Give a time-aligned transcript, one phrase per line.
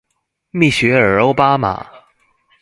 [0.49, 1.85] 蜜雪兒歐巴馬